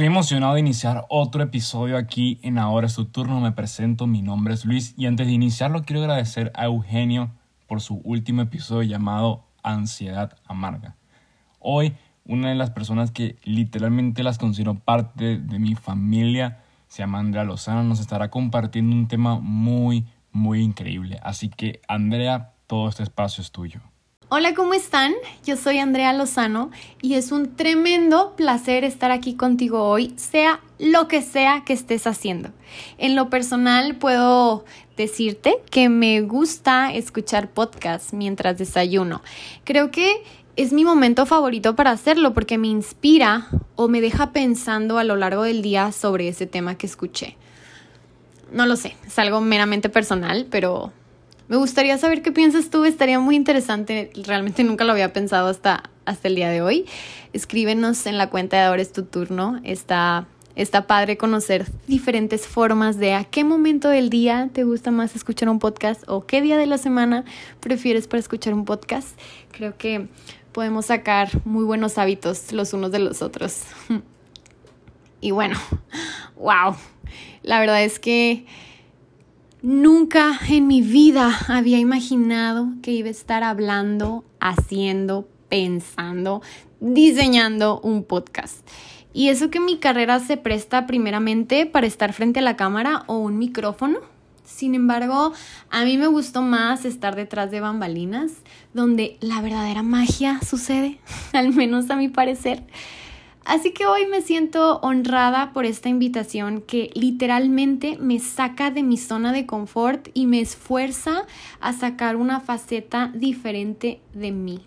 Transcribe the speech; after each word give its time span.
Estoy 0.00 0.06
emocionado 0.06 0.54
de 0.54 0.60
iniciar 0.60 1.04
otro 1.10 1.42
episodio 1.42 1.98
aquí 1.98 2.38
en 2.40 2.56
Ahora 2.56 2.86
es 2.86 2.94
tu 2.94 3.04
turno. 3.04 3.38
Me 3.38 3.52
presento, 3.52 4.06
mi 4.06 4.22
nombre 4.22 4.54
es 4.54 4.64
Luis 4.64 4.94
y 4.96 5.04
antes 5.04 5.26
de 5.26 5.34
iniciarlo 5.34 5.82
quiero 5.82 6.00
agradecer 6.00 6.50
a 6.54 6.64
Eugenio 6.64 7.32
por 7.66 7.82
su 7.82 8.00
último 8.02 8.40
episodio 8.40 8.88
llamado 8.88 9.44
Ansiedad 9.62 10.38
Amarga. 10.46 10.96
Hoy 11.58 11.92
una 12.24 12.48
de 12.48 12.54
las 12.54 12.70
personas 12.70 13.10
que 13.10 13.36
literalmente 13.44 14.22
las 14.22 14.38
considero 14.38 14.76
parte 14.76 15.36
de 15.36 15.58
mi 15.58 15.74
familia 15.74 16.62
se 16.88 17.02
llama 17.02 17.18
Andrea 17.18 17.44
Lozano. 17.44 17.82
Nos 17.82 18.00
estará 18.00 18.30
compartiendo 18.30 18.96
un 18.96 19.06
tema 19.06 19.38
muy, 19.38 20.06
muy 20.32 20.62
increíble. 20.62 21.20
Así 21.22 21.50
que 21.50 21.82
Andrea, 21.88 22.54
todo 22.66 22.88
este 22.88 23.02
espacio 23.02 23.42
es 23.42 23.52
tuyo. 23.52 23.82
Hola, 24.32 24.54
¿cómo 24.54 24.74
están? 24.74 25.12
Yo 25.44 25.56
soy 25.56 25.78
Andrea 25.78 26.12
Lozano 26.12 26.70
y 27.02 27.14
es 27.14 27.32
un 27.32 27.56
tremendo 27.56 28.36
placer 28.36 28.84
estar 28.84 29.10
aquí 29.10 29.34
contigo 29.34 29.82
hoy, 29.82 30.14
sea 30.14 30.60
lo 30.78 31.08
que 31.08 31.20
sea 31.20 31.64
que 31.66 31.72
estés 31.72 32.06
haciendo. 32.06 32.50
En 32.96 33.16
lo 33.16 33.28
personal 33.28 33.96
puedo 33.96 34.64
decirte 34.96 35.56
que 35.68 35.88
me 35.88 36.20
gusta 36.20 36.92
escuchar 36.92 37.50
podcasts 37.50 38.12
mientras 38.12 38.56
desayuno. 38.56 39.20
Creo 39.64 39.90
que 39.90 40.22
es 40.54 40.72
mi 40.72 40.84
momento 40.84 41.26
favorito 41.26 41.74
para 41.74 41.90
hacerlo 41.90 42.32
porque 42.32 42.56
me 42.56 42.68
inspira 42.68 43.48
o 43.74 43.88
me 43.88 44.00
deja 44.00 44.30
pensando 44.30 44.98
a 44.98 45.02
lo 45.02 45.16
largo 45.16 45.42
del 45.42 45.60
día 45.60 45.90
sobre 45.90 46.28
ese 46.28 46.46
tema 46.46 46.76
que 46.76 46.86
escuché. 46.86 47.36
No 48.52 48.66
lo 48.66 48.76
sé, 48.76 48.94
es 49.04 49.18
algo 49.18 49.40
meramente 49.40 49.88
personal, 49.88 50.46
pero 50.48 50.92
me 51.50 51.56
gustaría 51.56 51.98
saber 51.98 52.22
qué 52.22 52.30
piensas 52.30 52.70
tú, 52.70 52.84
estaría 52.84 53.18
muy 53.18 53.34
interesante, 53.34 54.12
realmente 54.24 54.62
nunca 54.62 54.84
lo 54.84 54.92
había 54.92 55.12
pensado 55.12 55.48
hasta, 55.48 55.90
hasta 56.04 56.28
el 56.28 56.36
día 56.36 56.48
de 56.48 56.62
hoy. 56.62 56.86
Escríbenos 57.32 58.06
en 58.06 58.18
la 58.18 58.30
cuenta 58.30 58.56
de 58.56 58.62
Ahora 58.62 58.80
es 58.80 58.92
tu 58.92 59.02
turno, 59.02 59.60
está, 59.64 60.28
está 60.54 60.86
padre 60.86 61.16
conocer 61.16 61.66
diferentes 61.88 62.46
formas 62.46 62.98
de 62.98 63.14
a 63.14 63.24
qué 63.24 63.42
momento 63.42 63.88
del 63.88 64.10
día 64.10 64.48
te 64.52 64.62
gusta 64.62 64.92
más 64.92 65.16
escuchar 65.16 65.48
un 65.48 65.58
podcast 65.58 66.04
o 66.06 66.24
qué 66.24 66.40
día 66.40 66.56
de 66.56 66.66
la 66.66 66.78
semana 66.78 67.24
prefieres 67.58 68.06
para 68.06 68.20
escuchar 68.20 68.54
un 68.54 68.64
podcast. 68.64 69.18
Creo 69.50 69.76
que 69.76 70.06
podemos 70.52 70.86
sacar 70.86 71.30
muy 71.44 71.64
buenos 71.64 71.98
hábitos 71.98 72.52
los 72.52 72.72
unos 72.74 72.92
de 72.92 73.00
los 73.00 73.22
otros. 73.22 73.64
Y 75.22 75.32
bueno, 75.32 75.58
wow, 76.36 76.76
la 77.42 77.60
verdad 77.60 77.84
es 77.84 77.98
que 77.98 78.46
Nunca 79.62 80.40
en 80.48 80.66
mi 80.66 80.80
vida 80.80 81.38
había 81.48 81.78
imaginado 81.78 82.68
que 82.80 82.92
iba 82.92 83.08
a 83.08 83.10
estar 83.10 83.42
hablando, 83.42 84.24
haciendo, 84.40 85.28
pensando, 85.50 86.40
diseñando 86.80 87.78
un 87.80 88.04
podcast. 88.04 88.66
Y 89.12 89.28
eso 89.28 89.50
que 89.50 89.60
mi 89.60 89.76
carrera 89.76 90.18
se 90.18 90.38
presta 90.38 90.86
primeramente 90.86 91.66
para 91.66 91.86
estar 91.86 92.14
frente 92.14 92.40
a 92.40 92.42
la 92.42 92.56
cámara 92.56 93.04
o 93.06 93.18
un 93.18 93.36
micrófono. 93.38 93.98
Sin 94.44 94.74
embargo, 94.74 95.34
a 95.68 95.84
mí 95.84 95.98
me 95.98 96.06
gustó 96.06 96.40
más 96.40 96.86
estar 96.86 97.14
detrás 97.14 97.50
de 97.50 97.60
bambalinas, 97.60 98.32
donde 98.72 99.18
la 99.20 99.42
verdadera 99.42 99.82
magia 99.82 100.40
sucede, 100.40 101.00
al 101.34 101.52
menos 101.52 101.90
a 101.90 101.96
mi 101.96 102.08
parecer. 102.08 102.62
Así 103.50 103.72
que 103.72 103.84
hoy 103.84 104.06
me 104.06 104.22
siento 104.22 104.76
honrada 104.76 105.52
por 105.52 105.66
esta 105.66 105.88
invitación 105.88 106.60
que 106.60 106.88
literalmente 106.94 107.98
me 107.98 108.20
saca 108.20 108.70
de 108.70 108.84
mi 108.84 108.96
zona 108.96 109.32
de 109.32 109.44
confort 109.44 110.06
y 110.14 110.26
me 110.26 110.40
esfuerza 110.40 111.26
a 111.58 111.72
sacar 111.72 112.14
una 112.14 112.38
faceta 112.38 113.10
diferente 113.12 114.00
de 114.14 114.30
mí. 114.30 114.60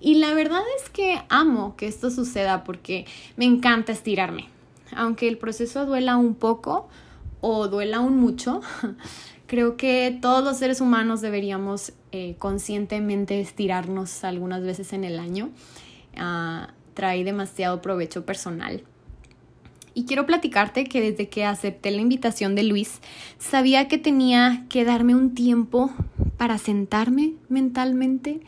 Y 0.00 0.14
la 0.14 0.32
verdad 0.32 0.62
es 0.82 0.88
que 0.88 1.20
amo 1.28 1.76
que 1.76 1.86
esto 1.86 2.10
suceda 2.10 2.64
porque 2.64 3.04
me 3.36 3.44
encanta 3.44 3.92
estirarme. 3.92 4.48
Aunque 4.96 5.28
el 5.28 5.36
proceso 5.36 5.84
duela 5.84 6.16
un 6.16 6.36
poco 6.36 6.88
o 7.42 7.68
duela 7.68 8.00
un 8.00 8.16
mucho, 8.16 8.62
creo 9.46 9.76
que 9.76 10.18
todos 10.22 10.42
los 10.42 10.56
seres 10.56 10.80
humanos 10.80 11.20
deberíamos 11.20 11.92
eh, 12.10 12.36
conscientemente 12.38 13.38
estirarnos 13.38 14.24
algunas 14.24 14.62
veces 14.62 14.94
en 14.94 15.04
el 15.04 15.18
año. 15.18 15.50
Ah, 16.16 16.70
trae 17.00 17.24
demasiado 17.24 17.80
provecho 17.80 18.26
personal. 18.26 18.82
Y 19.94 20.04
quiero 20.04 20.26
platicarte 20.26 20.84
que 20.84 21.00
desde 21.00 21.30
que 21.30 21.46
acepté 21.46 21.90
la 21.90 22.02
invitación 22.02 22.54
de 22.54 22.62
Luis, 22.62 23.00
sabía 23.38 23.88
que 23.88 23.96
tenía 23.96 24.66
que 24.68 24.84
darme 24.84 25.14
un 25.14 25.34
tiempo 25.34 25.90
para 26.36 26.58
sentarme 26.58 27.32
mentalmente 27.48 28.42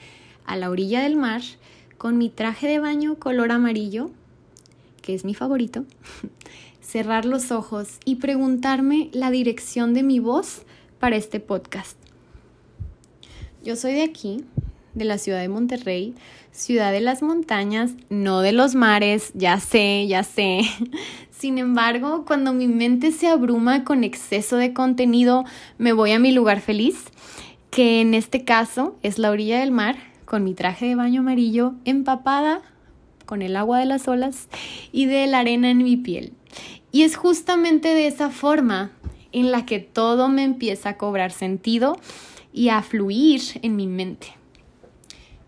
a 0.45 0.57
la 0.57 0.69
orilla 0.69 1.03
del 1.03 1.17
mar 1.17 1.41
con 1.97 2.19
mi 2.19 2.29
traje 2.29 2.69
de 2.69 2.79
baño 2.79 3.15
color 3.15 3.53
amarillo, 3.53 4.11
que 5.01 5.15
es 5.15 5.25
mi 5.25 5.33
favorito, 5.33 5.87
cerrar 6.83 7.25
los 7.25 7.53
ojos 7.53 8.01
y 8.05 8.17
preguntarme 8.17 9.09
la 9.15 9.31
dirección 9.31 9.95
de 9.95 10.03
mi 10.03 10.19
voz 10.19 10.67
para 11.01 11.17
este 11.17 11.41
podcast. 11.41 11.97
Yo 13.65 13.77
soy 13.77 13.95
de 13.95 14.03
aquí, 14.03 14.45
de 14.93 15.07
la 15.07 15.17
ciudad 15.17 15.41
de 15.41 15.49
Monterrey, 15.49 16.15
ciudad 16.53 16.93
de 16.93 17.01
las 17.01 17.23
montañas, 17.23 17.93
no 18.11 18.41
de 18.41 18.53
los 18.53 18.75
mares, 18.75 19.33
ya 19.35 19.59
sé, 19.59 20.07
ya 20.07 20.23
sé. 20.23 20.61
Sin 21.31 21.59
embargo, 21.59 22.25
cuando 22.25 22.53
mi 22.53 22.69
mente 22.69 23.11
se 23.11 23.27
abruma 23.27 23.83
con 23.83 24.05
exceso 24.05 24.57
de 24.57 24.73
contenido, 24.73 25.45
me 25.79 25.93
voy 25.93 26.13
a 26.13 26.19
mi 26.19 26.31
lugar 26.31 26.61
feliz, 26.61 27.07
que 27.71 28.01
en 28.01 28.15
este 28.15 28.45
caso 28.45 28.97
es 29.03 29.19
la 29.19 29.31
orilla 29.31 29.59
del 29.59 29.73
mar, 29.73 29.97
con 30.25 30.45
mi 30.45 30.55
traje 30.55 30.87
de 30.87 30.95
baño 30.95 31.23
amarillo 31.23 31.75
empapada 31.85 32.63
con 33.27 33.43
el 33.43 33.57
agua 33.57 33.79
de 33.79 33.87
las 33.87 34.09
olas 34.09 34.49
y 34.93 35.07
de 35.07 35.27
la 35.27 35.41
arena 35.41 35.71
en 35.71 35.79
mi 35.79 35.97
piel. 35.97 36.33
Y 36.91 37.03
es 37.03 37.17
justamente 37.17 37.89
de 37.89 38.07
esa 38.07 38.31
forma 38.31 38.93
en 39.33 39.51
la 39.51 39.65
que 39.65 39.79
todo 39.79 40.29
me 40.29 40.45
empieza 40.45 40.91
a 40.91 40.97
cobrar 40.99 41.33
sentido 41.33 41.97
y 42.53 42.69
a 42.69 42.83
fluir 42.83 43.41
en 43.63 43.77
mi 43.77 43.87
mente. 43.87 44.29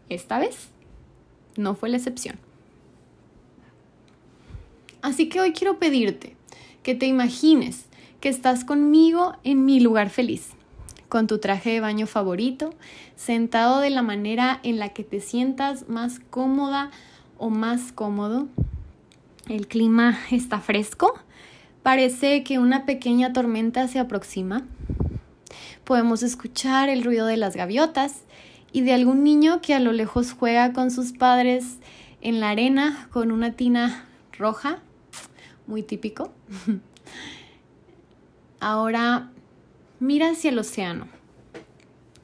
Esta 0.09 0.39
vez 0.39 0.71
no 1.57 1.75
fue 1.75 1.89
la 1.89 1.97
excepción. 1.97 2.37
Así 5.03 5.29
que 5.29 5.41
hoy 5.41 5.53
quiero 5.53 5.79
pedirte 5.79 6.35
que 6.83 6.95
te 6.95 7.07
imagines 7.07 7.87
que 8.21 8.31
estás 8.31 8.65
conmigo 8.65 9.37
en 9.45 9.67
mi 9.67 9.81
lugar 9.81 10.09
feliz, 10.09 10.51
con 11.11 11.27
tu 11.27 11.39
traje 11.39 11.71
de 11.71 11.81
baño 11.81 12.07
favorito, 12.07 12.71
sentado 13.17 13.81
de 13.81 13.91
la 13.91 14.01
manera 14.01 14.61
en 14.63 14.79
la 14.79 14.91
que 14.91 15.05
te 15.05 15.21
sientas 15.21 15.89
más 15.89 16.21
cómoda 16.31 16.91
o 17.37 17.51
más 17.51 17.93
cómodo. 17.93 18.49
El 19.47 19.67
clima 19.69 20.19
está 20.31 20.61
fresco, 20.61 21.15
parece 21.83 22.43
que 22.43 22.59
una 22.59 22.87
pequeña 22.87 23.33
tormenta 23.35 23.89
se 23.89 23.99
aproxima. 23.99 24.63
Podemos 25.85 26.23
escuchar 26.23 26.89
el 26.89 27.05
ruido 27.05 27.27
de 27.27 27.37
las 27.37 27.57
gaviotas 27.57 28.23
y 28.75 28.81
de 28.81 28.93
algún 28.93 29.23
niño 29.23 29.61
que 29.63 29.73
a 29.73 29.79
lo 29.79 29.93
lejos 29.93 30.33
juega 30.33 30.73
con 30.73 30.91
sus 30.91 31.13
padres 31.13 31.79
en 32.21 32.41
la 32.41 32.51
arena 32.51 33.09
con 33.13 33.31
una 33.31 33.53
tina 33.53 34.05
roja, 34.37 34.81
muy 35.69 35.85
típico. 35.85 36.33
Ahora 38.59 39.31
mira 40.01 40.31
hacia 40.31 40.51
el 40.51 40.59
océano, 40.59 41.07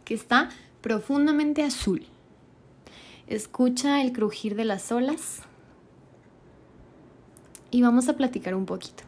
que 0.05 0.15
está 0.15 0.49
profundamente 0.81 1.63
azul. 1.63 2.05
Escucha 3.29 4.03
el 4.03 4.13
crujir 4.13 4.57
de 4.57 4.65
las 4.65 4.91
olas 4.91 5.43
y 7.71 7.81
vamos 7.81 8.09
a 8.09 8.17
platicar 8.17 8.57
un 8.57 8.67
poquito. 8.67 9.05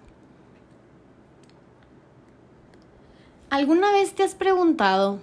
¿Alguna 3.51 3.91
vez 3.91 4.15
te 4.15 4.23
has 4.23 4.37
preguntado 4.37 5.19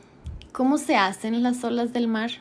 cómo 0.59 0.77
se 0.77 0.97
hacen 0.97 1.41
las 1.41 1.63
olas 1.63 1.93
del 1.93 2.09
mar, 2.09 2.31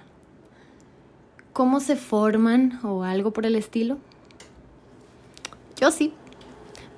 cómo 1.52 1.78
se 1.78 1.94
forman 1.94 2.80
o 2.82 3.04
algo 3.04 3.32
por 3.32 3.46
el 3.46 3.54
estilo. 3.54 3.96
Yo 5.80 5.92
sí. 5.92 6.12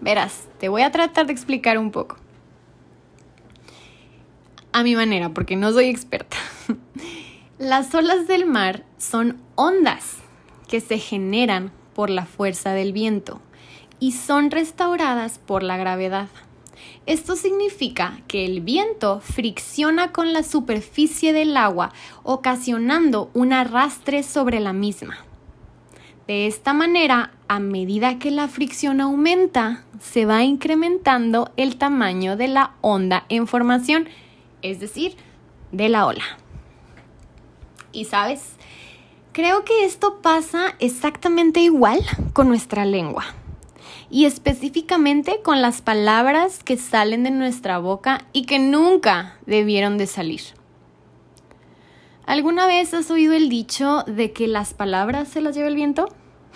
Verás, 0.00 0.48
te 0.58 0.70
voy 0.70 0.80
a 0.80 0.90
tratar 0.90 1.26
de 1.26 1.34
explicar 1.34 1.76
un 1.76 1.90
poco. 1.90 2.16
A 4.72 4.82
mi 4.82 4.96
manera, 4.96 5.28
porque 5.28 5.56
no 5.56 5.70
soy 5.72 5.90
experta. 5.90 6.38
Las 7.58 7.94
olas 7.94 8.26
del 8.26 8.46
mar 8.46 8.86
son 8.96 9.42
ondas 9.56 10.16
que 10.68 10.80
se 10.80 10.96
generan 10.96 11.70
por 11.92 12.08
la 12.08 12.24
fuerza 12.24 12.72
del 12.72 12.94
viento 12.94 13.42
y 13.98 14.12
son 14.12 14.50
restauradas 14.50 15.38
por 15.38 15.62
la 15.64 15.76
gravedad. 15.76 16.28
Esto 17.06 17.36
significa 17.36 18.20
que 18.28 18.44
el 18.44 18.60
viento 18.60 19.20
fricciona 19.20 20.12
con 20.12 20.32
la 20.32 20.42
superficie 20.42 21.32
del 21.32 21.56
agua, 21.56 21.92
ocasionando 22.22 23.30
un 23.34 23.52
arrastre 23.52 24.22
sobre 24.22 24.60
la 24.60 24.72
misma. 24.72 25.18
De 26.26 26.46
esta 26.46 26.72
manera, 26.72 27.32
a 27.48 27.58
medida 27.58 28.18
que 28.20 28.30
la 28.30 28.46
fricción 28.46 29.00
aumenta, 29.00 29.84
se 30.00 30.26
va 30.26 30.44
incrementando 30.44 31.50
el 31.56 31.76
tamaño 31.76 32.36
de 32.36 32.46
la 32.46 32.74
onda 32.82 33.24
en 33.28 33.48
formación, 33.48 34.08
es 34.62 34.78
decir, 34.78 35.16
de 35.72 35.88
la 35.88 36.06
ola. 36.06 36.22
Y 37.92 38.04
sabes, 38.04 38.52
creo 39.32 39.64
que 39.64 39.84
esto 39.84 40.20
pasa 40.22 40.76
exactamente 40.78 41.60
igual 41.60 41.98
con 42.32 42.48
nuestra 42.48 42.84
lengua. 42.84 43.24
Y 44.10 44.24
específicamente 44.24 45.40
con 45.42 45.62
las 45.62 45.82
palabras 45.82 46.62
que 46.64 46.76
salen 46.76 47.22
de 47.22 47.30
nuestra 47.30 47.78
boca 47.78 48.26
y 48.32 48.44
que 48.44 48.58
nunca 48.58 49.38
debieron 49.46 49.98
de 49.98 50.06
salir. 50.06 50.40
¿Alguna 52.26 52.66
vez 52.66 52.92
has 52.94 53.10
oído 53.10 53.34
el 53.34 53.48
dicho 53.48 54.04
de 54.06 54.32
que 54.32 54.46
las 54.46 54.74
palabras 54.74 55.28
se 55.28 55.40
las 55.40 55.54
lleva 55.54 55.68
el 55.68 55.74
viento? 55.74 56.08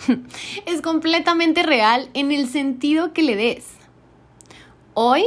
es 0.65 0.81
completamente 0.81 1.63
real 1.63 2.09
en 2.13 2.31
el 2.31 2.47
sentido 2.47 3.13
que 3.13 3.23
le 3.23 3.35
des. 3.35 3.65
Hoy, 4.93 5.23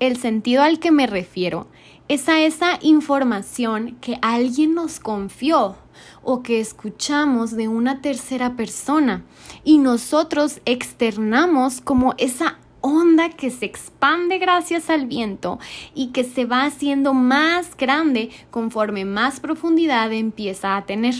el 0.00 0.16
sentido 0.16 0.62
al 0.62 0.78
que 0.78 0.90
me 0.90 1.06
refiero 1.06 1.68
es 2.08 2.28
a 2.28 2.40
esa 2.40 2.78
información 2.82 3.96
que 4.00 4.18
alguien 4.20 4.74
nos 4.74 5.00
confió 5.00 5.76
o 6.22 6.42
que 6.42 6.60
escuchamos 6.60 7.52
de 7.52 7.68
una 7.68 8.02
tercera 8.02 8.56
persona 8.56 9.24
y 9.64 9.78
nosotros 9.78 10.60
externamos 10.66 11.80
como 11.80 12.14
esa 12.18 12.58
onda 12.82 13.30
que 13.30 13.50
se 13.50 13.64
expande 13.64 14.38
gracias 14.38 14.90
al 14.90 15.06
viento 15.06 15.58
y 15.94 16.08
que 16.08 16.24
se 16.24 16.44
va 16.44 16.64
haciendo 16.64 17.14
más 17.14 17.74
grande 17.76 18.30
conforme 18.50 19.06
más 19.06 19.40
profundidad 19.40 20.12
empieza 20.12 20.76
a 20.76 20.84
tener, 20.84 21.14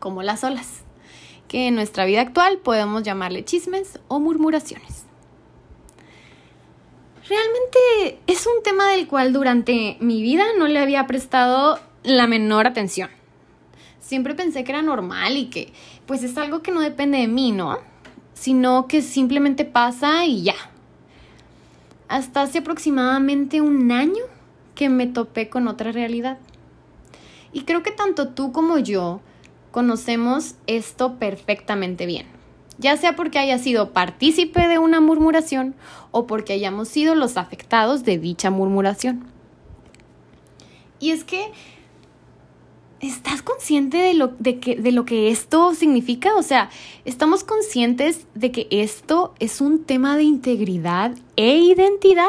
como 0.00 0.24
las 0.24 0.42
olas, 0.42 0.82
que 1.46 1.68
en 1.68 1.76
nuestra 1.76 2.04
vida 2.04 2.22
actual 2.22 2.58
podemos 2.58 3.04
llamarle 3.04 3.44
chismes 3.44 4.00
o 4.08 4.18
murmuraciones. 4.18 5.07
Realmente 7.28 8.20
es 8.26 8.46
un 8.46 8.62
tema 8.62 8.88
del 8.90 9.06
cual 9.06 9.34
durante 9.34 9.98
mi 10.00 10.22
vida 10.22 10.44
no 10.56 10.66
le 10.66 10.78
había 10.78 11.06
prestado 11.06 11.78
la 12.02 12.26
menor 12.26 12.66
atención. 12.66 13.10
Siempre 14.00 14.34
pensé 14.34 14.64
que 14.64 14.72
era 14.72 14.80
normal 14.80 15.36
y 15.36 15.50
que 15.50 15.72
pues 16.06 16.22
es 16.22 16.38
algo 16.38 16.62
que 16.62 16.70
no 16.70 16.80
depende 16.80 17.18
de 17.18 17.28
mí, 17.28 17.52
¿no? 17.52 17.78
Sino 18.32 18.86
que 18.86 19.02
simplemente 19.02 19.66
pasa 19.66 20.24
y 20.24 20.44
ya. 20.44 20.54
Hasta 22.08 22.40
hace 22.40 22.58
aproximadamente 22.60 23.60
un 23.60 23.92
año 23.92 24.24
que 24.74 24.88
me 24.88 25.06
topé 25.06 25.50
con 25.50 25.68
otra 25.68 25.92
realidad. 25.92 26.38
Y 27.52 27.64
creo 27.64 27.82
que 27.82 27.90
tanto 27.90 28.28
tú 28.28 28.52
como 28.52 28.78
yo 28.78 29.20
conocemos 29.70 30.54
esto 30.66 31.16
perfectamente 31.16 32.06
bien, 32.06 32.26
ya 32.78 32.96
sea 32.96 33.16
porque 33.16 33.38
haya 33.38 33.58
sido 33.58 33.92
partícipe 33.92 34.66
de 34.68 34.78
una 34.78 35.00
murmuración 35.00 35.74
o 36.10 36.26
porque 36.26 36.52
hayamos 36.52 36.88
sido 36.88 37.14
los 37.14 37.36
afectados 37.36 38.04
de 38.04 38.18
dicha 38.18 38.50
murmuración. 38.50 39.26
Y 41.00 41.10
es 41.10 41.24
que 41.24 41.52
¿Estás 43.00 43.42
consciente 43.42 43.96
de 43.96 44.14
lo, 44.14 44.28
de, 44.40 44.58
que, 44.58 44.74
de 44.74 44.90
lo 44.90 45.04
que 45.04 45.30
esto 45.30 45.72
significa? 45.72 46.34
O 46.34 46.42
sea, 46.42 46.68
¿estamos 47.04 47.44
conscientes 47.44 48.26
de 48.34 48.50
que 48.50 48.66
esto 48.72 49.34
es 49.38 49.60
un 49.60 49.84
tema 49.84 50.16
de 50.16 50.24
integridad 50.24 51.16
e 51.36 51.58
identidad? 51.58 52.26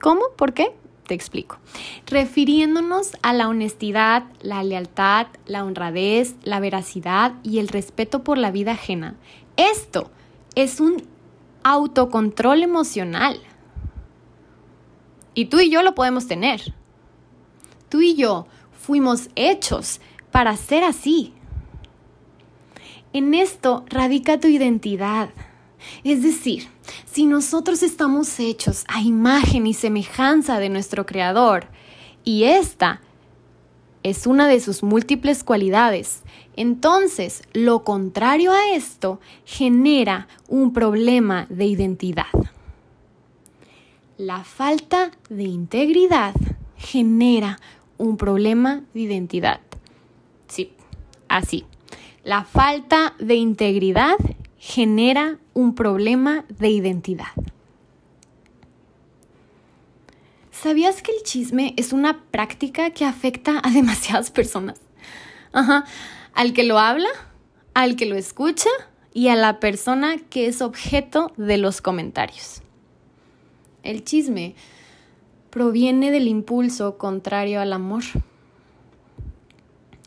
¿Cómo? 0.00 0.26
¿Por 0.36 0.54
qué? 0.54 0.72
Te 1.06 1.14
explico. 1.14 1.58
Refiriéndonos 2.06 3.16
a 3.22 3.32
la 3.32 3.48
honestidad, 3.48 4.24
la 4.40 4.64
lealtad, 4.64 5.28
la 5.46 5.64
honradez, 5.64 6.34
la 6.42 6.58
veracidad 6.58 7.34
y 7.44 7.58
el 7.58 7.68
respeto 7.68 8.24
por 8.24 8.38
la 8.38 8.50
vida 8.50 8.72
ajena. 8.72 9.14
Esto 9.56 10.10
es 10.56 10.80
un 10.80 11.04
autocontrol 11.62 12.62
emocional. 12.62 13.40
Y 15.34 15.44
tú 15.46 15.60
y 15.60 15.70
yo 15.70 15.82
lo 15.82 15.94
podemos 15.94 16.26
tener. 16.26 16.74
Tú 17.88 18.00
y 18.00 18.16
yo 18.16 18.48
fuimos 18.72 19.28
hechos 19.36 20.00
para 20.32 20.56
ser 20.56 20.82
así. 20.82 21.34
En 23.12 23.32
esto 23.32 23.84
radica 23.88 24.40
tu 24.40 24.48
identidad. 24.48 25.30
Es 26.02 26.22
decir, 26.22 26.68
si 27.04 27.26
nosotros 27.26 27.82
estamos 27.82 28.38
hechos 28.38 28.84
a 28.88 29.00
imagen 29.00 29.66
y 29.66 29.74
semejanza 29.74 30.58
de 30.58 30.68
nuestro 30.68 31.06
Creador, 31.06 31.66
y 32.24 32.44
esta 32.44 33.00
es 34.02 34.26
una 34.26 34.46
de 34.46 34.60
sus 34.60 34.82
múltiples 34.82 35.42
cualidades, 35.44 36.22
entonces 36.56 37.42
lo 37.52 37.84
contrario 37.84 38.52
a 38.52 38.74
esto 38.74 39.20
genera 39.44 40.28
un 40.48 40.72
problema 40.72 41.46
de 41.48 41.66
identidad. 41.66 42.26
La 44.16 44.44
falta 44.44 45.10
de 45.28 45.42
integridad 45.44 46.34
genera 46.76 47.58
un 47.98 48.16
problema 48.16 48.82
de 48.94 49.00
identidad. 49.00 49.60
Sí, 50.48 50.72
así. 51.28 51.64
La 52.24 52.44
falta 52.44 53.14
de 53.18 53.34
integridad 53.34 54.16
genera 54.58 55.38
un 55.54 55.74
problema 55.74 56.44
de 56.48 56.70
identidad. 56.70 57.26
¿Sabías 60.50 61.02
que 61.02 61.12
el 61.12 61.22
chisme 61.22 61.74
es 61.76 61.92
una 61.92 62.22
práctica 62.30 62.90
que 62.90 63.04
afecta 63.04 63.60
a 63.62 63.70
demasiadas 63.74 64.30
personas? 64.30 64.80
Ajá, 65.52 65.84
al 66.34 66.52
que 66.52 66.64
lo 66.64 66.78
habla, 66.78 67.08
al 67.74 67.96
que 67.96 68.06
lo 68.06 68.16
escucha 68.16 68.70
y 69.12 69.28
a 69.28 69.36
la 69.36 69.60
persona 69.60 70.16
que 70.30 70.46
es 70.46 70.62
objeto 70.62 71.32
de 71.36 71.56
los 71.58 71.80
comentarios. 71.80 72.62
El 73.82 74.04
chisme 74.04 74.54
proviene 75.50 76.10
del 76.10 76.28
impulso 76.28 76.98
contrario 76.98 77.60
al 77.60 77.72
amor. 77.72 78.02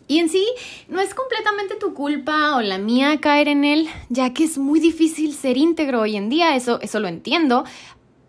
Y 0.09 0.17
en 0.17 0.27
sí, 0.27 0.43
no 0.87 0.99
es 0.99 1.13
completamente 1.13 1.75
tu 1.75 1.93
culpa 1.93 2.55
o 2.55 2.61
la 2.61 2.79
mía 2.79 3.21
caer 3.21 3.47
en 3.47 3.63
él, 3.63 3.87
ya 4.09 4.33
que 4.33 4.43
es 4.43 4.57
muy 4.57 4.79
difícil 4.79 5.35
ser 5.35 5.55
íntegro 5.55 6.01
hoy 6.01 6.17
en 6.17 6.29
día, 6.29 6.55
eso, 6.55 6.81
eso 6.81 6.99
lo 6.99 7.07
entiendo. 7.07 7.63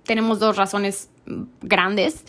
Tenemos 0.04 0.38
dos 0.38 0.58
razones 0.58 1.08
grandes 1.62 2.26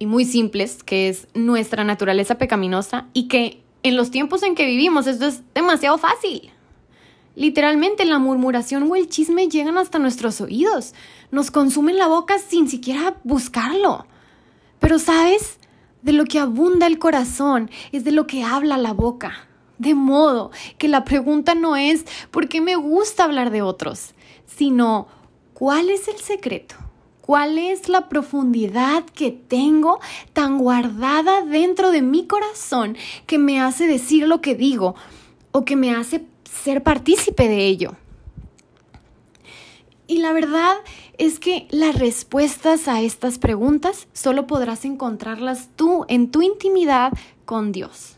y 0.00 0.06
muy 0.06 0.24
simples, 0.24 0.82
que 0.82 1.08
es 1.08 1.28
nuestra 1.32 1.84
naturaleza 1.84 2.38
pecaminosa 2.38 3.06
y 3.12 3.28
que 3.28 3.62
en 3.84 3.94
los 3.94 4.10
tiempos 4.10 4.42
en 4.42 4.56
que 4.56 4.66
vivimos 4.66 5.06
esto 5.06 5.26
es 5.26 5.42
demasiado 5.54 5.96
fácil. 5.96 6.50
Literalmente 7.36 8.04
la 8.04 8.18
murmuración 8.18 8.90
o 8.90 8.96
el 8.96 9.08
chisme 9.08 9.46
llegan 9.46 9.78
hasta 9.78 10.00
nuestros 10.00 10.40
oídos, 10.40 10.92
nos 11.30 11.52
consumen 11.52 11.98
la 11.98 12.08
boca 12.08 12.40
sin 12.40 12.68
siquiera 12.68 13.14
buscarlo. 13.22 14.06
Pero 14.80 14.98
sabes, 14.98 15.60
de 16.02 16.12
lo 16.12 16.24
que 16.24 16.38
abunda 16.38 16.86
el 16.86 16.98
corazón 16.98 17.70
es 17.92 18.04
de 18.04 18.12
lo 18.12 18.26
que 18.26 18.44
habla 18.44 18.76
la 18.76 18.92
boca. 18.92 19.48
De 19.78 19.94
modo 19.94 20.50
que 20.78 20.88
la 20.88 21.04
pregunta 21.04 21.54
no 21.54 21.76
es 21.76 22.04
¿por 22.30 22.48
qué 22.48 22.60
me 22.60 22.76
gusta 22.76 23.24
hablar 23.24 23.50
de 23.50 23.62
otros? 23.62 24.14
sino 24.46 25.08
¿cuál 25.54 25.90
es 25.90 26.08
el 26.08 26.18
secreto? 26.18 26.76
¿Cuál 27.20 27.56
es 27.56 27.88
la 27.88 28.08
profundidad 28.08 29.04
que 29.04 29.30
tengo 29.30 30.00
tan 30.32 30.58
guardada 30.58 31.42
dentro 31.42 31.92
de 31.92 32.02
mi 32.02 32.26
corazón 32.26 32.96
que 33.26 33.38
me 33.38 33.60
hace 33.60 33.86
decir 33.86 34.26
lo 34.26 34.40
que 34.40 34.56
digo 34.56 34.96
o 35.52 35.64
que 35.64 35.76
me 35.76 35.94
hace 35.94 36.26
ser 36.44 36.82
partícipe 36.82 37.48
de 37.48 37.66
ello? 37.66 37.96
Y 40.06 40.18
la 40.18 40.32
verdad 40.32 40.74
es 41.16 41.38
que 41.38 41.68
las 41.70 41.98
respuestas 41.98 42.88
a 42.88 43.00
estas 43.00 43.38
preguntas 43.38 44.08
solo 44.12 44.46
podrás 44.46 44.84
encontrarlas 44.84 45.70
tú 45.76 46.04
en 46.08 46.30
tu 46.30 46.42
intimidad 46.42 47.12
con 47.44 47.72
Dios. 47.72 48.16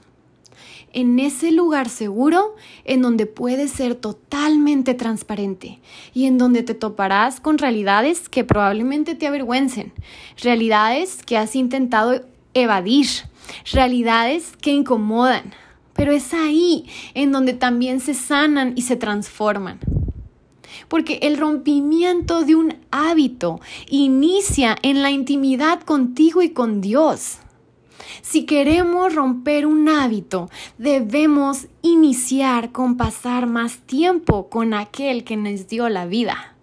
En 0.93 1.19
ese 1.19 1.51
lugar 1.51 1.89
seguro 1.89 2.55
en 2.85 3.03
donde 3.03 3.27
puedes 3.27 3.73
ser 3.73 3.97
totalmente 3.97 4.95
transparente 4.95 5.81
y 6.15 6.27
en 6.27 6.39
donde 6.39 6.63
te 6.63 6.75
toparás 6.75 7.41
con 7.41 7.59
realidades 7.59 8.29
que 8.29 8.45
probablemente 8.45 9.15
te 9.15 9.27
avergüencen, 9.27 9.93
realidades 10.41 11.23
que 11.25 11.37
has 11.37 11.57
intentado 11.57 12.25
evadir, 12.55 13.09
realidades 13.73 14.57
que 14.57 14.71
incomodan, 14.71 15.53
pero 15.95 16.13
es 16.13 16.33
ahí 16.33 16.87
en 17.15 17.33
donde 17.33 17.53
también 17.55 18.01
se 18.01 18.15
sanan 18.15 18.73
y 18.77 18.83
se 18.83 18.97
transforman 18.97 19.81
porque 20.89 21.19
el 21.23 21.37
rompimiento 21.37 22.45
de 22.45 22.55
un 22.55 22.77
hábito 22.91 23.61
inicia 23.89 24.77
en 24.83 25.03
la 25.03 25.11
intimidad 25.11 25.81
contigo 25.83 26.43
y 26.43 26.51
con 26.51 26.81
Dios. 26.81 27.39
Si 28.23 28.47
queremos 28.47 29.15
romper 29.15 29.67
un 29.67 29.89
hábito, 29.89 30.51
debemos 30.79 31.67
iniciar 31.83 32.73
con 32.73 32.97
pasar 32.97 33.47
más 33.47 33.79
tiempo 33.79 34.49
con 34.49 34.75
aquel 34.75 35.25
que 35.25 35.37
nos 35.37 35.69
dio 35.69 35.89
la 35.89 36.07
vida. 36.07 36.55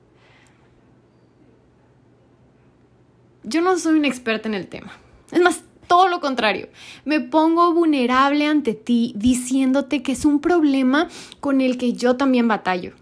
Yo 3.44 3.62
no 3.62 3.78
soy 3.78 3.98
una 3.98 4.08
experta 4.08 4.48
en 4.48 4.54
el 4.54 4.68
tema. 4.68 4.92
Es 5.32 5.42
más, 5.42 5.64
todo 5.88 6.08
lo 6.08 6.22
contrario. 6.22 6.70
Me 7.06 7.20
pongo 7.20 7.74
vulnerable 7.74 8.46
ante 8.46 8.74
ti 8.74 9.14
diciéndote 9.16 10.04
que 10.04 10.14
es 10.14 10.26
un 10.26 10.40
problema 10.40 11.10
con 11.40 11.60
el 11.60 11.78
que 11.78 11.94
yo 11.94 12.16
también 12.16 12.48
batallo. 12.48 12.94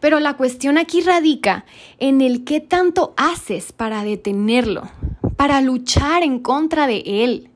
Pero 0.00 0.18
la 0.20 0.36
cuestión 0.36 0.78
aquí 0.78 1.02
radica 1.02 1.64
en 1.98 2.20
el 2.20 2.44
qué 2.44 2.60
tanto 2.60 3.14
haces 3.16 3.72
para 3.72 4.02
detenerlo, 4.02 4.90
para 5.36 5.60
luchar 5.60 6.22
en 6.22 6.38
contra 6.40 6.86
de 6.86 7.02
él. 7.06 7.50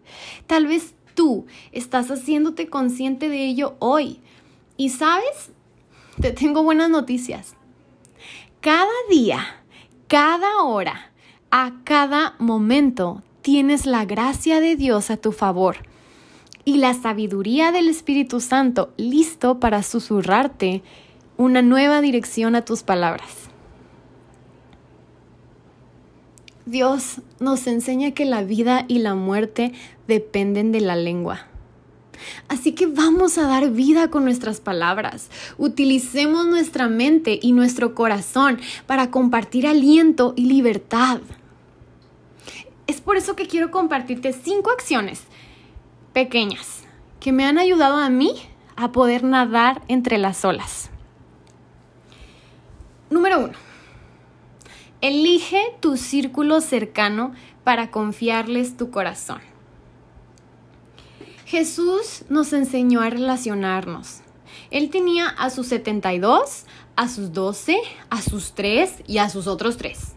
Tal 0.47 0.67
vez 0.67 0.95
tú 1.15 1.47
estás 1.73 2.11
haciéndote 2.11 2.69
consciente 2.69 3.29
de 3.29 3.47
ello 3.47 3.77
hoy. 3.79 4.21
Y 4.77 4.91
sabes, 4.91 5.51
te 6.21 6.33
tengo 6.33 6.63
buenas 6.63 6.91
noticias. 6.91 7.55
Cada 8.61 8.93
día, 9.11 9.63
cada 10.09 10.63
hora, 10.63 11.13
a 11.51 11.73
cada 11.85 12.35
momento 12.39 13.23
tienes 13.43 13.87
la 13.87 14.05
gracia 14.05 14.61
de 14.61 14.75
Dios 14.75 15.11
a 15.11 15.17
tu 15.17 15.33
favor 15.33 15.77
y 16.65 16.79
la 16.79 16.95
sabiduría 16.95 17.73
del 17.73 17.89
Espíritu 17.89 18.41
Santo 18.41 18.93
listo 18.97 19.61
para 19.61 19.83
susurrarte 19.83 20.83
una 21.37 21.63
nueva 21.63 22.01
dirección 22.01 22.55
a 22.55 22.65
tus 22.65 22.83
palabras. 22.83 23.45
Dios 26.67 27.21
nos 27.41 27.67
enseña 27.67 28.13
que 28.13 28.25
la 28.25 28.43
vida 28.43 28.85
y 28.89 28.99
la 29.01 29.15
muerte 29.15 29.73
dependen 30.09 30.73
de 30.73 30.81
la 30.81 30.97
lengua. 30.97 31.47
Así 32.49 32.73
que 32.73 32.87
vamos 32.87 33.37
a 33.37 33.47
dar 33.47 33.71
vida 33.71 34.09
con 34.09 34.25
nuestras 34.25 34.61
palabras. 34.61 35.31
Utilicemos 35.59 36.47
nuestra 36.47 36.89
mente 36.89 37.39
y 37.43 37.53
nuestro 37.53 37.95
corazón 37.95 38.61
para 38.87 39.11
compartir 39.11 39.67
aliento 39.67 40.33
y 40.37 40.47
libertad. 40.47 41.21
Es 42.87 43.01
por 43.01 43.17
eso 43.17 43.37
que 43.37 43.47
quiero 43.47 43.71
compartirte 43.71 44.33
cinco 44.33 44.71
acciones 44.71 45.23
pequeñas 46.13 46.85
que 47.21 47.33
me 47.33 47.45
han 47.45 47.59
ayudado 47.59 47.97
a 47.97 48.09
mí 48.09 48.35
a 48.77 48.93
poder 48.93 49.25
nadar 49.25 49.83
entre 49.89 50.19
las 50.19 50.45
olas. 50.45 50.91
Número 53.15 53.39
uno. 53.39 53.53
Elige 55.01 55.61
tu 55.79 55.97
círculo 55.97 56.61
cercano 56.61 57.33
para 57.63 57.93
confiarles 57.93 58.77
tu 58.77 58.91
corazón. 58.91 59.41
Jesús 61.47 62.25
nos 62.29 62.53
enseñó 62.53 63.03
a 63.03 63.11
relacionarnos. 63.11 64.23
Él 64.73 64.91
tenía 64.91 65.29
a 65.29 65.51
sus 65.51 65.69
72, 65.69 66.65
a 66.97 67.09
sus 67.09 67.33
12, 67.33 67.79
a 68.11 68.21
sus 68.21 68.53
3 68.55 69.05
y 69.07 69.19
a 69.19 69.29
sus 69.29 69.47
otros 69.47 69.77
3. 69.77 70.15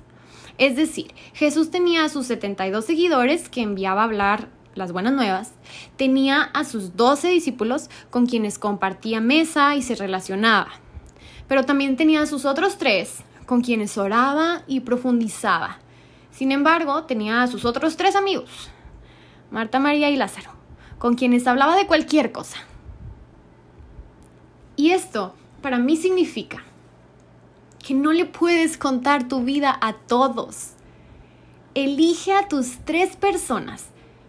Es 0.57 0.75
decir, 0.75 1.13
Jesús 1.33 1.69
tenía 1.69 2.03
a 2.03 2.09
sus 2.09 2.25
72 2.25 2.83
seguidores 2.83 3.47
que 3.47 3.61
enviaba 3.61 4.01
a 4.01 4.05
hablar 4.05 4.49
las 4.73 4.91
buenas 4.91 5.13
nuevas, 5.13 5.51
tenía 5.97 6.41
a 6.41 6.63
sus 6.63 6.95
12 6.95 7.27
discípulos 7.27 7.91
con 8.09 8.25
quienes 8.25 8.57
compartía 8.57 9.21
mesa 9.21 9.75
y 9.75 9.83
se 9.83 9.93
relacionaba, 9.93 10.71
pero 11.47 11.63
también 11.63 11.97
tenía 11.97 12.25
sus 12.25 12.45
otros 12.45 12.77
tres 12.77 13.23
con 13.45 13.61
quienes 13.61 13.97
oraba 13.97 14.63
y 14.67 14.81
profundizaba. 14.81 15.79
Sin 16.31 16.51
embargo, 16.51 17.05
tenía 17.05 17.41
a 17.41 17.47
sus 17.47 17.65
otros 17.65 17.97
tres 17.97 18.15
amigos, 18.15 18.69
Marta, 19.49 19.79
María 19.79 20.09
y 20.09 20.17
Lázaro, 20.17 20.51
con 20.99 21.15
quienes 21.15 21.47
hablaba 21.47 21.75
de 21.75 21.87
cualquier 21.87 22.31
cosa. 22.31 22.57
Y 24.75 24.91
esto 24.91 25.33
para 25.61 25.79
mí 25.79 25.97
significa 25.97 26.63
que 27.85 27.93
no 27.93 28.11
le 28.11 28.25
puedes 28.25 28.77
contar 28.77 29.27
tu 29.27 29.43
vida 29.43 29.77
a 29.81 29.93
todos. 29.93 30.73
Elige 31.73 32.33
a 32.33 32.47
tus 32.47 32.79
tres 32.85 33.15
personas 33.15 33.85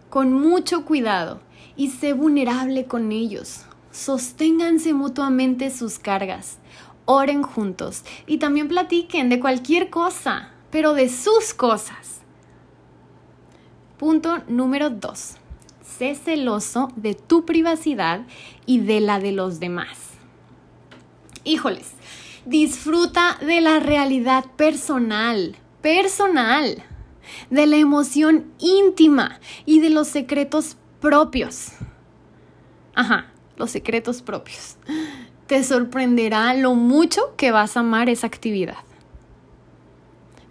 con 0.09 0.33
mucho 0.33 0.85
cuidado 0.85 1.41
y 1.75 1.89
sé 1.89 2.13
vulnerable 2.13 2.85
con 2.85 3.11
ellos. 3.11 3.65
Sosténganse 3.91 4.93
mutuamente 4.93 5.69
sus 5.71 5.99
cargas, 5.99 6.57
oren 7.11 7.41
juntos 7.41 8.03
y 8.27 8.37
también 8.37 8.67
platiquen 8.67 9.29
de 9.29 9.39
cualquier 9.39 9.89
cosa, 9.89 10.51
pero 10.69 10.93
de 10.93 11.09
sus 11.09 11.55
cosas. 11.55 12.21
Punto 13.97 14.43
número 14.47 14.91
2. 14.91 15.35
Sé 15.81 16.13
celoso 16.13 16.89
de 16.95 17.15
tu 17.15 17.45
privacidad 17.45 18.21
y 18.67 18.81
de 18.81 18.99
la 18.99 19.19
de 19.19 19.31
los 19.31 19.59
demás. 19.59 20.11
Híjoles, 21.43 21.93
disfruta 22.45 23.39
de 23.41 23.59
la 23.59 23.79
realidad 23.79 24.45
personal, 24.55 25.55
personal 25.81 26.83
de 27.49 27.65
la 27.65 27.77
emoción 27.77 28.53
íntima 28.59 29.39
y 29.65 29.79
de 29.79 29.89
los 29.89 30.07
secretos 30.09 30.77
propios. 30.99 31.69
Ajá, 32.93 33.31
los 33.57 33.71
secretos 33.71 34.21
propios. 34.21 34.77
Te 35.49 35.63
sorprenderá 35.63 36.53
lo 36.53 36.75
mucho 36.75 37.33
que 37.35 37.49
vas 37.49 37.75
a 37.75 37.79
amar 37.79 38.07
esa 38.07 38.27
actividad. 38.27 38.77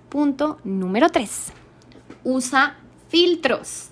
Punto 0.09 0.59
número 0.64 1.09
3. 1.09 1.52
Usa 2.25 2.76
filtros. 3.09 3.90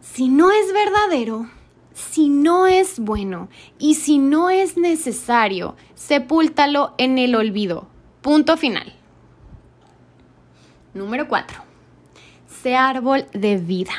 Si 0.00 0.28
no 0.28 0.50
es 0.50 0.72
verdadero, 0.72 1.50
si 1.92 2.30
no 2.30 2.66
es 2.66 2.98
bueno 2.98 3.50
y 3.78 3.96
si 3.96 4.16
no 4.16 4.48
es 4.48 4.78
necesario, 4.78 5.76
sepúltalo 5.94 6.94
en 6.96 7.18
el 7.18 7.34
olvido. 7.34 7.86
Punto 8.22 8.56
final. 8.56 8.94
Número 10.94 11.28
4 11.28 11.70
árbol 12.74 13.26
de 13.32 13.58
vida. 13.58 13.92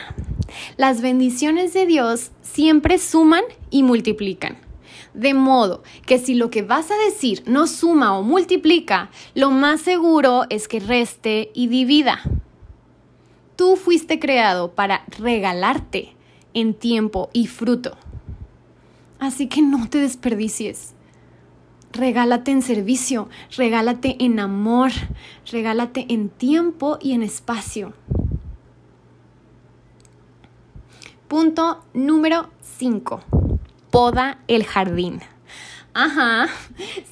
Las 0.78 1.02
bendiciones 1.02 1.74
de 1.74 1.86
Dios 1.86 2.32
siempre 2.42 2.98
suman 2.98 3.44
y 3.70 3.84
multiplican. 3.84 4.71
De 5.14 5.34
modo 5.34 5.84
que 6.06 6.20
si 6.20 6.36
lo 6.36 6.50
que 6.50 6.62
vas 6.62 6.90
a 6.90 6.98
decir 6.98 7.44
no 7.46 7.68
suma 7.68 8.18
o 8.18 8.24
multiplica, 8.24 9.10
lo 9.36 9.52
más 9.52 9.82
seguro 9.82 10.44
es 10.50 10.68
que 10.68 10.80
reste 10.80 11.52
y 11.54 11.68
divida. 11.68 12.22
Tú 13.56 13.76
fuiste 13.76 14.20
creado 14.20 14.72
para 14.72 15.04
regalarte 15.20 16.16
en 16.54 16.74
tiempo 16.74 17.30
y 17.34 17.48
fruto. 17.48 17.98
Así 19.20 19.48
que 19.48 19.62
no 19.62 19.90
te 19.90 20.00
desperdicies. 20.00 20.96
Regálate 21.92 22.52
en 22.52 22.62
servicio, 22.62 23.28
regálate 23.58 24.16
en 24.20 24.40
amor, 24.40 24.92
regálate 25.52 26.06
en 26.10 26.30
tiempo 26.30 26.98
y 27.02 27.12
en 27.12 27.22
espacio. 27.22 27.94
Punto 31.28 31.84
número 31.94 32.50
5. 32.62 33.41
Poda 33.92 34.40
el 34.48 34.66
jardín. 34.66 35.22
Ajá, 35.94 36.48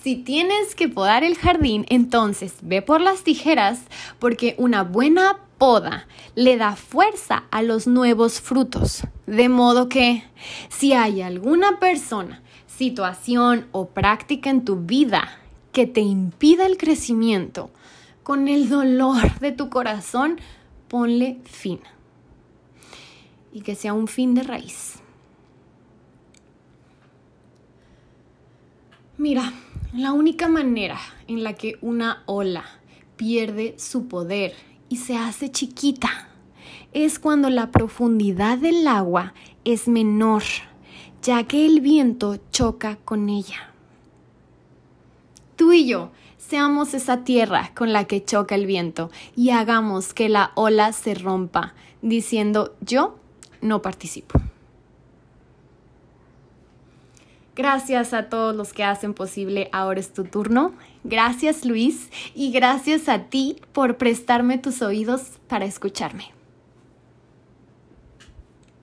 si 0.01 0.15
tienes 0.15 0.74
que 0.74 0.88
podar 0.88 1.25
el 1.25 1.36
jardín, 1.36 1.86
entonces 1.89 2.55
ve 2.62 2.81
por 2.81 3.01
las 3.01 3.24
tijeras 3.24 3.81
porque 4.19 4.55
una 4.57 4.83
buena 4.83 5.39
poda 5.57 6.07
le 6.36 6.55
da 6.55 6.77
fuerza 6.77 7.43
a 7.51 7.62
los 7.62 7.86
nuevos 7.88 8.39
frutos. 8.39 9.03
De 9.27 9.50
modo 9.50 9.89
que 9.89 10.24
si 10.69 10.93
hay 10.93 11.21
alguna 11.21 11.79
persona, 11.79 12.41
situación 12.67 13.67
o 13.74 13.89
práctica 13.89 14.50
en 14.50 14.63
tu 14.63 14.77
vida 14.77 15.38
que 15.74 15.86
te 15.86 16.00
impida 16.00 16.65
el 16.65 16.77
crecimiento, 16.77 17.69
con 18.24 18.48
el 18.48 18.69
dolor 18.69 19.39
de 19.39 19.51
tu 19.51 19.69
corazón, 19.69 20.39
ponle 20.88 21.39
fin 21.43 21.81
y 23.51 23.62
que 23.62 23.75
sea 23.75 23.93
un 23.93 24.07
fin 24.07 24.33
de 24.33 24.43
raíz. 24.43 25.00
Mira, 29.19 29.51
la 29.91 30.13
única 30.13 30.47
manera 30.47 30.97
en 31.27 31.43
la 31.43 31.51
que 31.51 31.77
una 31.81 32.23
ola 32.25 32.63
pierde 33.17 33.75
su 33.77 34.07
poder 34.07 34.53
y 34.88 34.95
se 34.95 35.17
hace 35.17 35.51
chiquita 35.51 36.29
es 36.93 37.19
cuando 37.19 37.49
la 37.49 37.69
profundidad 37.69 38.59
del 38.59 38.88
agua 38.88 39.33
es 39.65 39.89
menor, 39.89 40.43
ya 41.21 41.43
que 41.43 41.65
el 41.65 41.81
viento 41.81 42.38
choca 42.51 42.95
con 43.03 43.27
ella. 43.27 43.73
Tú 45.57 45.73
y 45.73 45.85
yo 45.85 46.11
seamos 46.38 46.93
esa 46.93 47.25
tierra 47.25 47.73
con 47.75 47.91
la 47.91 48.05
que 48.05 48.23
choca 48.23 48.55
el 48.55 48.65
viento 48.65 49.11
y 49.35 49.49
hagamos 49.49 50.13
que 50.13 50.29
la 50.29 50.53
ola 50.55 50.93
se 50.93 51.13
rompa, 51.13 51.73
diciendo 52.01 52.73
yo 52.79 53.19
no 53.59 53.81
participo. 53.81 54.39
Gracias 57.59 58.13
a 58.13 58.29
todos 58.29 58.55
los 58.55 58.71
que 58.71 58.85
hacen 58.85 59.13
posible 59.13 59.67
Ahora 59.73 59.99
es 59.99 60.13
tu 60.13 60.23
turno. 60.23 60.71
Gracias 61.03 61.65
Luis 61.65 62.09
y 62.33 62.53
gracias 62.53 63.09
a 63.09 63.25
ti 63.25 63.57
por 63.73 63.97
prestarme 63.97 64.57
tus 64.57 64.81
oídos 64.81 65.39
para 65.49 65.65
escucharme. 65.65 66.38